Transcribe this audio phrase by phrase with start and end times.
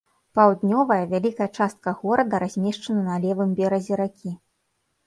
[0.37, 4.37] Паўднёвая, вялікая частка горада размешчана на левым беразе ракі.